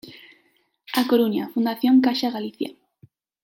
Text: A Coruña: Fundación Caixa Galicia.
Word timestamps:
A 0.99 1.01
Coruña: 1.09 1.51
Fundación 1.53 1.95
Caixa 2.05 2.33
Galicia. 2.35 2.69